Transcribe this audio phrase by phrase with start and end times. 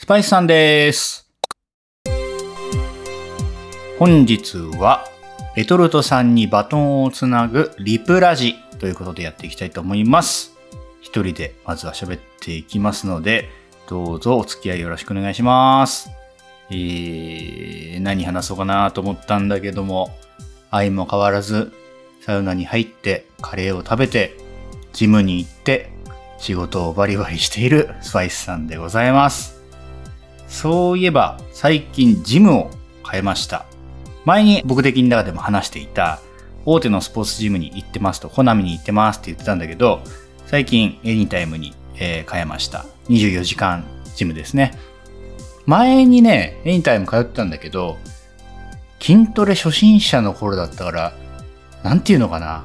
[0.00, 1.28] スパイスさんです。
[3.98, 5.04] 本日は、
[5.56, 10.54] レトルトさんにバトンをつなぐリプラジということでやっていきたいと思います。
[11.00, 13.48] 一人でまずは喋っていきますので、
[13.88, 16.10] どうぞお付き合いよろしくお願いします。
[16.70, 20.16] えー、何話そうかなと思ったんだけども、
[20.70, 21.72] 愛も変わらず、
[22.20, 24.36] サウナに入って、カレーを食べて、
[24.92, 25.90] ジムに行って、
[26.38, 29.57] 仕事をバリバリしているスパイスさんでございます。
[30.48, 32.70] そういえば、最近ジムを
[33.08, 33.66] 変えました。
[34.24, 36.20] 前に僕的に中でも話していた、
[36.64, 40.02] 大手のスポーツジムに行ってますと、コナミに行ってますって言ってたんだけど、
[40.46, 42.86] 最近エニタイムに、え変えました。
[43.08, 43.84] 24時間
[44.14, 44.72] ジムですね。
[45.66, 47.98] 前にね、エニタイム通ってたんだけど、
[49.00, 51.12] 筋トレ初心者の頃だったから、
[51.82, 52.64] なんていうのかな。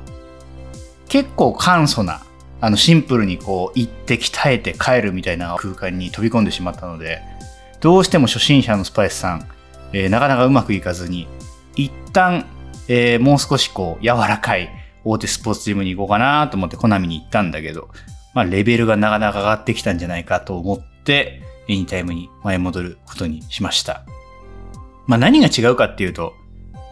[1.10, 2.22] 結構簡素な、
[2.62, 7.22] あのシンプルにこう行って鍛えて帰るみたいな空間に飛び込んでしまったので、
[7.84, 9.46] どうしても初心者のスパイスさん、
[9.92, 11.28] えーなかなかうまくいかずに、
[11.76, 12.46] 一旦、
[12.88, 14.70] えーもう少しこう柔らかい
[15.04, 17.90] 大手スポーツジムに行こうかなと思ってコナミに行ったんだけど、
[18.34, 24.06] まあレベルがなかなか上がってきたんじゃないかと思って、エニタイムに前戻ることにしました。
[25.06, 26.36] まあ何が違うかっていうと、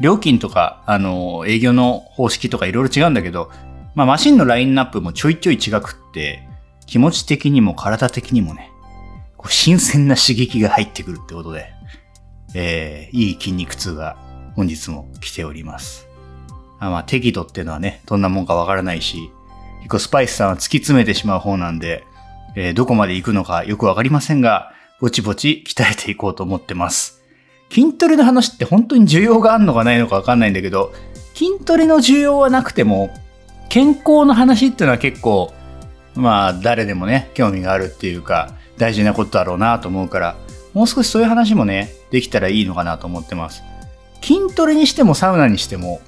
[0.02, 3.50] 料金とか、あの、営業の方式とかいろいろ違うんだけど、
[3.96, 6.46] まあマシンのラインナップもちょいちょい違くって、
[6.86, 8.71] 気持ち的にも体的にもね、
[9.42, 11.74] こう新鮮な刺激が入ってくるってことで、
[12.54, 14.16] えー、いい筋肉痛が
[14.56, 16.08] 本日も来ております。
[16.80, 19.32] あまあ適度っていうのはね、どんなもんかわからないし、
[19.80, 22.04] 結構スパイスさんは突き詰めてしまう方なんで、
[22.56, 27.24] えーどこまで行くのかよくわかりませんが、ぼちぼち鍛えていこうと思ってます。
[27.72, 30.94] 筋トレの話って本当に需要があるのかないのかわかんないんだけど、
[31.34, 33.10] 筋トレの需要はなくても、
[33.70, 35.52] 健康の話っていうのは結構、
[36.14, 40.36] まあ誰でもね、興味があるっていうか、大事なことだろうなと思うから、
[40.74, 43.62] もう少しそういう話もね、できたらいいのかなと思ってます。
[44.24, 46.02] 筋トレにしてもサウナにしても、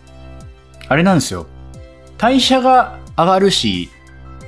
[0.87, 1.45] あれなんですよ。
[2.17, 3.89] 代謝が上がるし、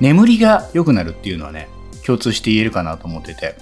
[0.02, 1.70] 眠りが良くなるっていうのはね、
[2.04, 3.56] 共通して言えるかなと思ってて。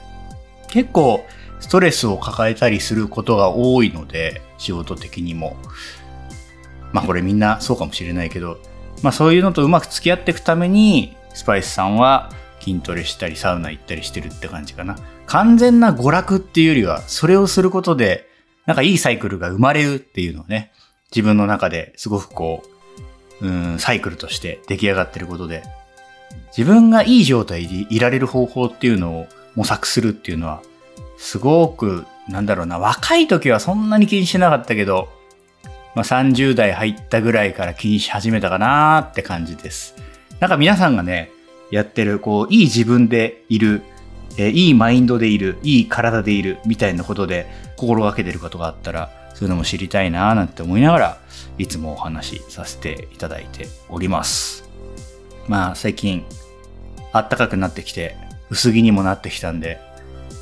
[0.69, 1.25] 結構、
[1.59, 5.57] ストレスを抱えたりすることが多いので、仕事的にも。
[6.93, 8.59] まあこれみんなそうかもしれないけど、
[9.01, 12.31] まあそういうのとうまく付き合っていくために、スパイスさんは
[12.63, 14.95] 筋トレしたりサウナ行ったりしてるって感じかな。
[15.25, 18.27] 完全な娯楽っていうよりは、それをすることで、
[18.65, 20.71] なんかいいサイクルが生まれるっていうのをね、
[21.11, 22.63] 自分の中ですごくこ
[23.41, 25.63] う、うん、サイクルとして出来上がってることで、
[26.55, 30.61] 自分がいい状態でいられる方法っていうのを模索するっていうのは、
[31.17, 35.09] すごく、なんだろうな、若い時はそんなに気にしてなかったけど、
[35.95, 39.95] まあ、30代入ったぐらいから気にし始めたかなーって感じです。
[40.39, 41.31] なんか皆さんがね、
[41.73, 43.81] やってる、こう、いい自分でいる、
[44.37, 47.47] えーいいマインドでいる、いい体でいる、みたいなことで
[47.77, 51.17] 心がけてることがあったら、そういうのも知りたいなーなんて思いながら、
[51.57, 54.69] いつもお話しさせていただいております。
[55.47, 56.23] まあ、最近、
[57.11, 58.15] 暖かくなってきて、
[58.51, 59.79] 薄着にもなってきたんで、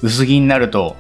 [0.02, 0.98] 薄着になると、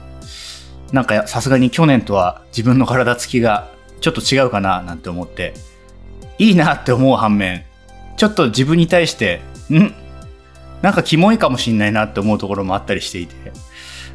[0.94, 5.54] なんかさすがに去年とは自分の体つきがちょっと違うかななんて思って、
[6.38, 7.66] いいなって思う反面、
[8.16, 9.94] ちょっと自分に対して、ん？
[10.82, 13.36] なんかキモいかもしんないなって思うところもあったりしていて。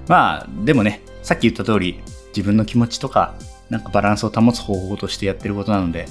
[0.09, 3.34] まあ、でもね、さっき言った通り、自分の気持ちとか、
[3.71, 6.06] なんかバランスを保つ方法としてやってることなので、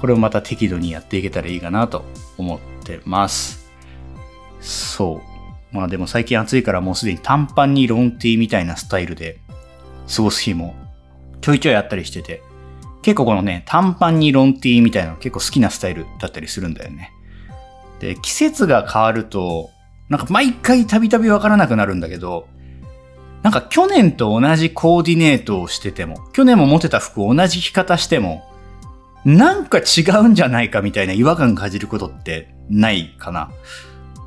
[0.00, 2.04] これをまた適度にやっていけたらいいかなと
[2.36, 3.70] 思ってます。
[4.60, 5.22] そ
[5.72, 5.76] う。
[5.76, 9.38] まあでも最近暑いからもうすでに短パンにロンティーみたいなスタイルで
[10.14, 10.74] 過ごす日も
[11.40, 12.42] ちょいちょいあったりしてて、
[13.02, 17.12] 結構このね、短パンにロンティーみたいなの結構好きなスタイルだったりするんだよね。
[18.00, 19.70] で、季節が変わると、
[20.08, 22.48] なんか毎回たびたびわからなくなるんだけど、
[23.42, 28.44] なんか去年と同じコーディネートをしてても、去年も持てた服を同じ着方しても、
[29.24, 33.50] なんか違うんじゃないかみたいな違和感感じることってないかな。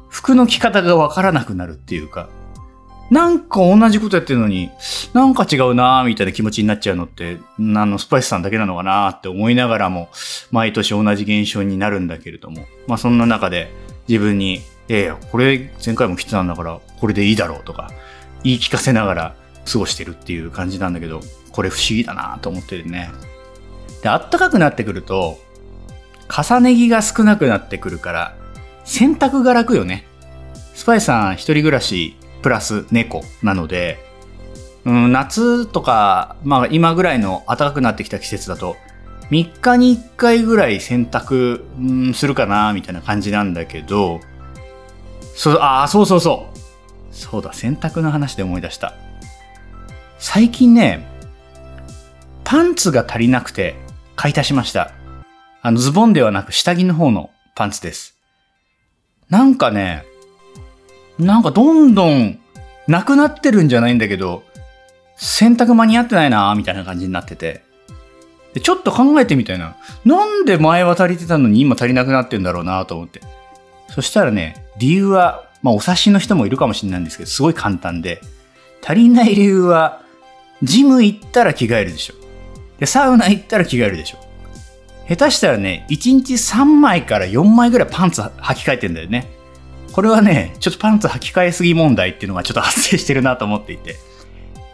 [0.10, 2.30] 服の着方がわからなくなるっていうか、
[3.10, 4.70] なんか同じことやってるのに、
[5.14, 10.10] なんか違うなーみたいな気持ちになっちゃうのって、あの、スパイスさんだけなのかなーって思いながらも、
[10.52, 13.74] 毎年同じ現象になるんだけれども、まあそんな中で
[14.08, 14.62] 自分に、
[14.92, 17.92] いやいや、これ前回も着てたんだから、これでいいだろうとか、
[18.44, 19.36] 言い聞かせながら
[19.66, 21.22] 過ごしてるっていう感じなんだけど、
[21.54, 23.10] これ不思議だなと思ってるね。
[24.04, 25.40] で、暖かくなってくると、
[26.28, 28.36] 重ね着が少なくなってくるから、
[28.84, 30.06] 洗濯が楽よね。
[30.74, 33.98] スパイさん一人暮らしプラス猫なので、
[34.84, 38.76] うん、夏とか、まあ今ぐらいの暖かくなってきた季節だと、
[39.30, 44.20] 3日に1回ぐらい洗濯、うん、するかな、みたいな感じなんだけど、
[45.36, 46.58] そう、ああ、そうそうそう。
[47.12, 48.94] そうだ、洗濯の話で思い出した。
[50.18, 51.08] 最近ね、
[52.44, 53.76] パンツが足りなくて
[54.16, 54.92] 買い足しました。
[55.62, 58.16] あの、ズボンではなく下着の方のパンツです。
[59.30, 60.04] なんかね、
[61.18, 62.40] なんかどんどん
[62.88, 64.44] なくなってるんじゃないんだけど、
[65.16, 67.64] 洗濯間に合ってないなみたいな感じになってて。
[68.54, 69.78] で、ちょっと考えてみたいな。
[70.04, 73.22] なんで前は足りてたのに今足りなくなってんだろうなと思って。
[73.92, 78.22] そしたらね、理由は、まあお察しの人もいるかもしれないんですけど、すごい簡単で、
[78.84, 80.02] 足りない理由は、
[80.64, 82.16] ジム行ったら着替えるでしょ。
[82.80, 84.18] で、サウナ行ったら着替えるでしょ。
[85.08, 89.28] 下手したらね、1日3枚から4枚ぐらいパンツ履き替えてんだよね。
[89.92, 93.98] これはね、ちょっとパンツ履き替えすぎ問題っていうのがちょっと 発生してるなと思っていて。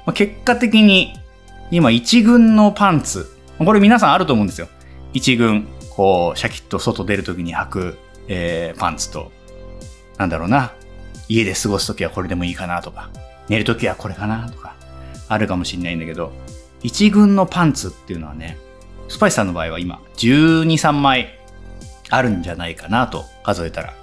[0.05, 1.13] まあ、結果的に、
[1.71, 4.67] 今1軍のパンツ、これ皆さんあると思うんですよ。
[5.13, 7.97] 1軍、こう、シャキッと外出るときに履く、
[8.27, 9.31] えー、パンツと、
[10.18, 10.74] なんだろうな、
[11.29, 13.09] 家で過ごすときはこれでもいいかなとか、
[13.50, 14.75] 寝るときはこれかなとか、
[15.27, 16.31] あるかもしれないんだけど、
[16.83, 18.57] 1軍のパンツっていうのはね、
[19.09, 21.38] スパイスさんの場合は今、12、3枚
[22.09, 23.94] あるんじゃないかなと数えたら、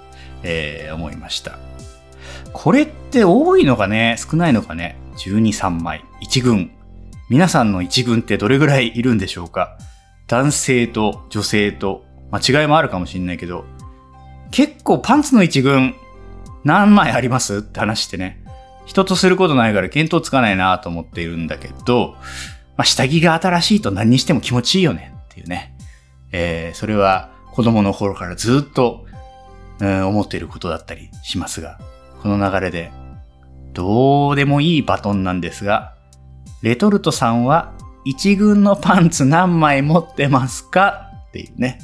[0.43, 1.57] えー、思いました。
[2.53, 4.15] これって多いのかね？
[4.17, 6.03] 少ないのかね ?12、3枚。
[6.23, 6.71] 1軍。
[7.29, 9.77] 皆さんの1軍ってどれぐらいいるんでしょうか？
[10.27, 13.65] 男性と女性と、まあ、違いもあるかもしれないけど、
[14.51, 15.95] 結構パンツの1軍
[16.63, 17.57] 何枚あります？
[17.57, 18.43] って話してね。
[18.85, 22.15] 人とすることないから見当つかないなと思っているんだけど、
[22.77, 25.75] まあ、下着が新しいと何にしても気持ちいいよねっていうね。
[26.31, 29.05] えー、それは子供の頃からずっと、
[29.79, 31.79] うん、思っていることだったりしますが、
[32.21, 32.91] この流れで、
[33.73, 35.95] どうでもいいバトンなんですが、
[36.61, 37.73] レトルトさんは
[38.05, 41.11] 一軍のパンツ何枚持ってますか？
[41.29, 41.79] っていうね。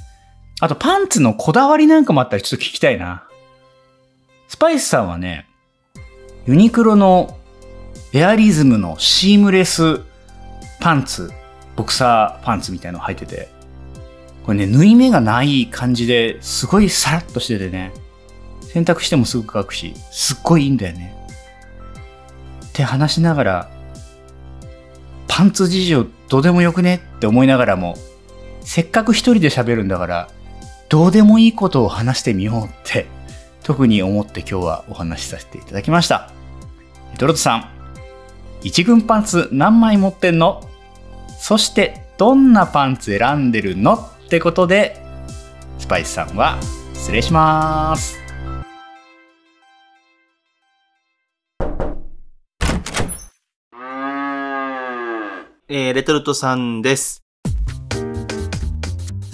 [0.61, 3.27] あとパンツのこだわりなんかもあったらちょっと聞きたいな。
[4.47, 5.47] スパイスさんはね、
[6.45, 7.35] ユニクロの
[8.13, 10.01] エアリズムのシームレス
[10.79, 11.31] パンツ、
[11.75, 13.49] ボクサーパンツみたいの履いてて、
[14.45, 17.91] これね、縫い目がない感じですごいサラッとしててね、
[18.71, 21.15] 洗濯してもすぐ乾くし、すっごいいいんだよね。
[22.65, 23.71] って話しながら、
[25.27, 27.95] パンツ事情どうでもよくねって思いながらも、
[28.61, 30.29] せっかく一人で喋るんだから、
[30.91, 33.05] どうでもいいことを話してみようって、
[33.63, 36.29] 特に思って今日はお話しさせていただきました。
[37.17, 37.69] トロトさん、
[38.61, 40.69] 一軍パンツ何枚持ってんの？
[41.39, 45.01] そして、どんなパンツ選んでるのってことで、
[45.79, 46.59] スパイスさんは
[46.93, 48.17] 失礼します。
[55.69, 57.20] えー、レトルトさんです。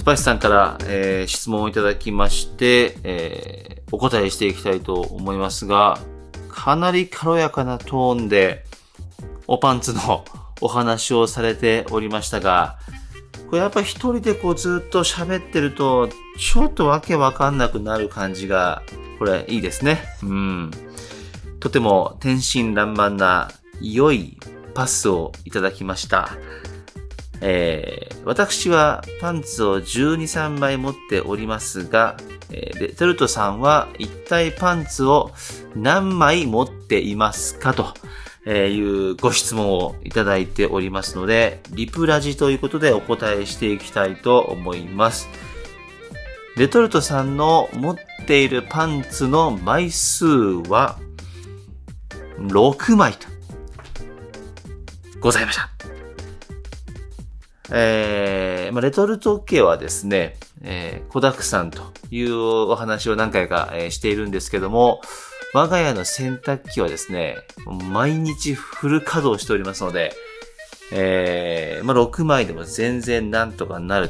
[0.08, 6.00] パイスさんから、えー質問をいただきまして、えーお答えしていきたいと思いますが、
[6.48, 8.64] かなり軽やかなトーンで、
[9.48, 10.24] おパンツの
[10.62, 12.80] お話をされておりましたが、
[13.50, 16.08] これやっぱ一人でこうずっと喋ってると、
[16.38, 18.84] ちょっとわけわかんなくなる感じが、
[19.20, 20.04] これいいですね。
[20.24, 20.72] うん。
[21.60, 23.52] とても天真爛漫な
[23.82, 24.38] 良い
[24.74, 26.30] パスをいただきました。
[27.42, 32.18] えー私はパンツを12、3枚持っておりますが、
[32.52, 35.32] えーレトルトさんは一体パンツを
[35.76, 37.94] 何枚持っていますかと
[38.46, 45.30] えいうご質問をいただいておりますので、リプラジということでお答えしていきたいと思います。
[46.56, 50.98] レトルトさんの持っているパンツの枚数は
[52.40, 53.28] 6枚と
[55.20, 55.77] ございました。
[57.72, 65.02] えー、レトルト系はですね、えー、小沢さんというお話を何回か、しているんですけども、
[65.54, 67.38] 我が家の洗濯機はですね、
[67.92, 70.14] 毎日フル稼働しておりますので、
[70.92, 74.10] えーまあ、6枚でも全然なんとかなる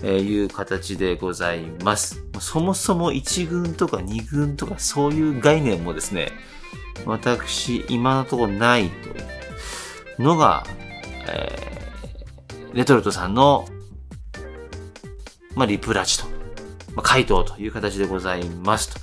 [0.00, 2.24] という形でございます。
[2.40, 6.32] そもそも1軍とか2軍とかそういう概念もですね、
[7.06, 9.12] 私、今のところないとい
[10.18, 10.64] うのが、
[11.28, 11.87] えー
[12.72, 13.66] レトルトさんの、
[15.54, 16.26] まあ、リプラジと、
[16.94, 19.00] まあ、回答という形でございますと。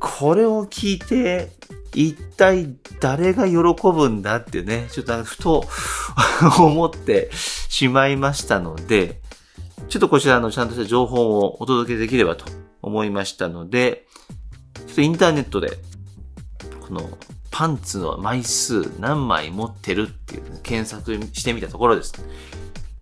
[0.00, 1.50] これを聞いて、
[1.94, 3.56] 一体誰が喜
[3.90, 5.64] ぶんだってね、ちょっとふと
[6.60, 7.30] 思って
[7.68, 9.20] しまいましたので、
[9.88, 12.44] ちょっとこちらのちゃんとした情報をお届けできればと
[12.82, 14.06] 思いましたので、
[14.86, 15.78] ちょっとインターネットで、
[16.86, 17.08] この
[17.56, 22.12] パンツの枚数何枚持ってるっていう、ね、検索してみたところです。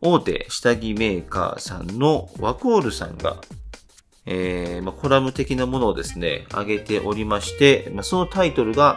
[0.00, 3.38] 大手下着メーカーさんのワコールさんが、
[4.26, 8.96] えーまあ、コラム的なものをですね、上げておりまして、まあ、そのタイトルが、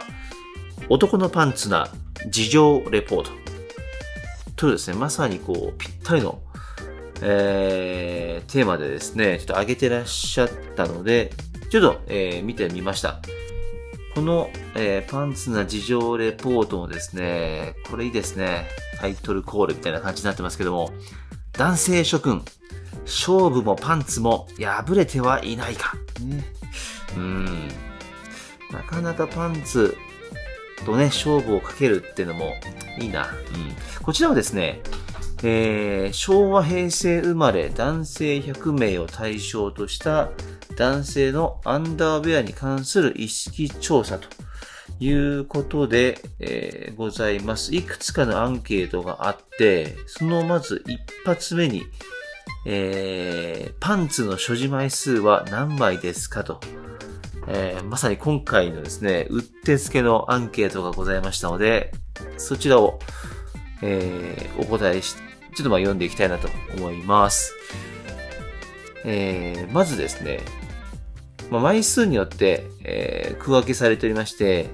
[0.88, 1.88] 男のパンツな
[2.30, 3.30] 事情レポート。
[4.54, 6.40] とですね、まさにこう、ぴったりの、
[7.20, 11.32] えー、テーマでですね、ちょっと上げてらっしゃったので、
[11.68, 13.20] ちょっと、えー、見てみました。
[14.18, 18.66] この、えー、パンツな事情レポートもですね、これいいですね。
[19.00, 20.90] タイトルコールみたいな感じになってますけども、
[21.52, 22.44] 男性諸君、
[23.04, 25.94] 勝負もパンツも破れてはいないか。
[26.20, 26.44] ね、
[27.16, 27.44] うん。
[28.72, 29.96] なかなかパンツ
[30.84, 32.54] とね、勝負をかけるっていうのも
[32.98, 33.22] いいな。
[33.22, 34.02] うん。
[34.02, 34.80] こちらはですね、
[35.44, 40.30] えー、昭和平成生まれ男性100名を対象とした
[40.78, 44.28] 男性のアンダーウェアに関する意識調査と
[45.00, 47.74] いうことで、えー、ございます。
[47.74, 51.82] いくつかのアンケートがあって、そのまず一発目に、
[52.64, 56.60] えー、パンツの所持枚数は何枚ですかと。
[57.48, 61.90] えー、まさに今回のですね、うってつけのアンケートがございましたので、
[62.36, 63.00] そちらを、
[63.82, 65.20] えー、お答えし、ちょ
[65.62, 67.52] っとまあ読んでいきたいなと思います。
[69.04, 70.40] えー、まずですね、
[71.50, 74.68] まあ、枚数によって、えー、区分けされておりまして、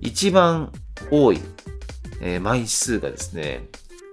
[0.00, 0.72] 一番
[1.10, 1.40] 多い、
[2.20, 3.68] えー、枚数がですね、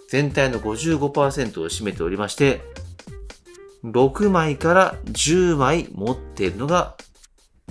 [0.10, 2.62] 全体の55%を占めておりまして、
[3.84, 6.96] 6枚から10枚持っているのが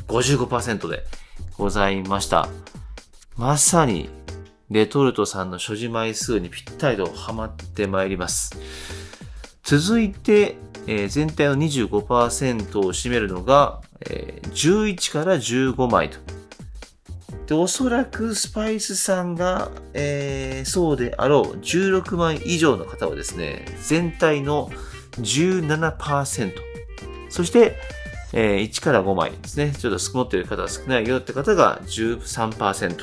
[0.06, 1.04] 55%で
[1.56, 2.48] ございました。
[3.36, 4.08] まさに、
[4.70, 8.56] レトルトさんの所持枚数にぴったりとハマってまいります。
[9.62, 10.56] 続いて、
[10.90, 16.18] えー、全体の25%を占めるのが、えー、11から15枚と。
[17.46, 24.70] で、おそらくスパイスさんが、えー、そうであろう16枚以上の方はですね、全体の
[25.16, 26.54] 17%。
[27.28, 27.76] そして、
[28.32, 29.72] えー、1から5枚ですね。
[29.72, 32.96] ちょっと持っている方は少ないよって方が13%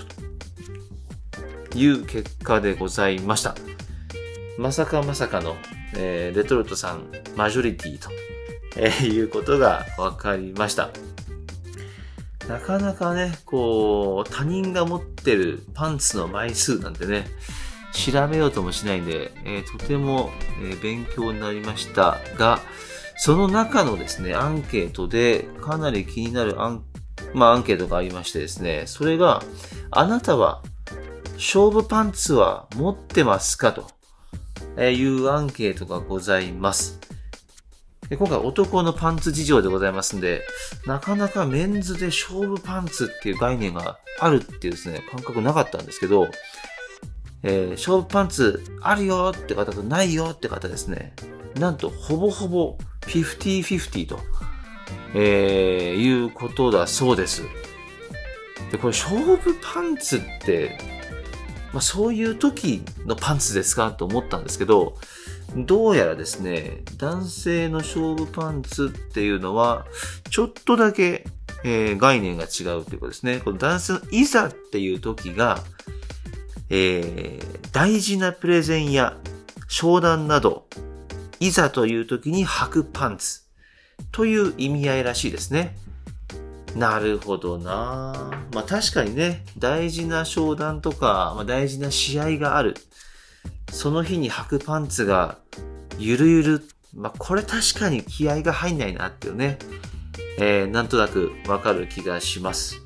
[1.71, 3.53] という結果でございました。
[4.57, 5.55] まさかまさかの、
[5.97, 8.09] えー、レトルトさんマジョリティと、
[8.77, 10.89] えー、いうことが分かりました。
[12.47, 17.25] なかなかね、こう、他人が持ってるパンツの枚数なんてね、
[17.91, 20.29] 調べようともしないんで、えー、とても、
[20.61, 22.59] え、勉強になりましたが、
[23.17, 26.83] その中のですね、アンケートでかなり気になるアン,、
[27.33, 29.41] まあ、アンケートがありましてですね、それが、
[29.89, 30.61] あなたは
[31.35, 33.87] 勝負パンツは持ってますかと
[34.77, 36.99] えいうアンケートがございます。
[38.09, 40.43] 今回男のパンツ事情でございますんで、
[40.85, 46.29] なかなかメンズで勝負パンツっていう概念があるっていうですね、感覚なかったんですけど、
[47.41, 51.13] えー、勝負パンツあるよって方とないよって方ですね、
[51.59, 54.19] なんとほぼほぼ50-50と、
[55.15, 57.41] えー、いうことだそうです。
[58.71, 60.77] で、これ勝負パンツって、
[61.75, 64.95] まあそういう時のパンツですかと思ったんですけど、
[65.57, 69.85] どうやらですね、男性の勝負パンツっていうのは、
[70.29, 71.25] ちょっとだけ、
[71.65, 73.41] えー、概念が違うということですね。
[73.43, 75.65] この男性のいざっていう時が、
[76.69, 79.17] えー、大事なプレゼンや
[79.67, 80.67] 商談など、
[81.41, 83.41] いざという時に履くパンツ
[84.13, 85.75] という意味合いらしいですね。
[86.75, 92.75] なるほどなまあ確かにね、大事な商談とか、まあ、大事な試合がある。
[93.71, 95.37] その日に履くパンツが
[95.97, 96.67] ゆるゆる。
[96.93, 99.57] まあこれ確かに気合が入んないなっていうね、
[100.37, 102.81] えー、なんとなくわかる気がします。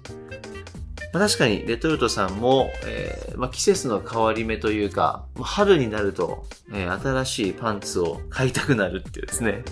[1.11, 9.63] まあ、確かにレトルトさんも、えーまあ、季節の変わり目というか、春になると、えー、新しいパンツを買いたくなるっていうですね。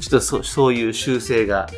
[0.00, 1.68] ちょっとそそういう習性が、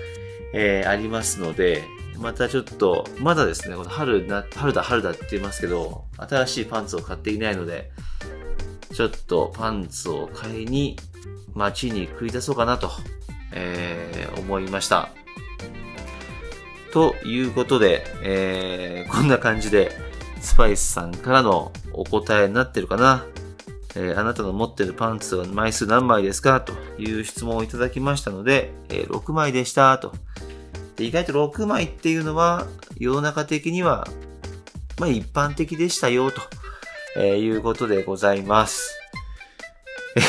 [0.56, 1.82] えー、ありますので、
[2.16, 7.90] またちょっと、まだですね、この春な、春だ春だって言いますけど、新しいパンツを買っていないので、
[8.92, 10.96] ちょっとパンツを買いに
[11.54, 12.92] 街に繰り出そうかなと、
[13.52, 15.08] えー、思いました。
[16.92, 19.90] ということで、えー、こんな感じで、
[20.40, 23.26] スパイスさんからのお答えになってるかな。
[23.96, 26.60] えー、あなたの持ってるパンツは枚数何枚ですか？
[26.60, 30.12] という質問をいただきましたので、えー、6枚でしたと。
[30.96, 32.66] で意外と6枚っていうのは
[32.98, 34.06] 世の中的には、
[34.98, 36.40] まあ一般的でしたよと、
[37.16, 38.98] えー、いうことでございます。
[40.16, 40.20] え、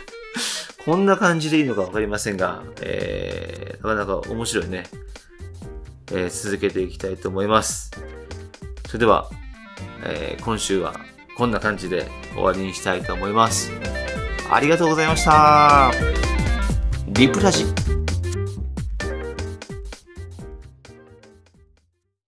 [0.84, 4.84] こんな感じでいいのかわかりませんが、えー、なかなか面白いね。
[6.12, 7.90] えー、続けていきたいと思います。
[8.86, 9.30] それでは、
[10.04, 10.94] えー、今週は
[11.36, 13.72] こんな感じで終わりにしたいと思います。
[14.50, 15.90] ありがとうございました。
[17.08, 17.64] リプラジ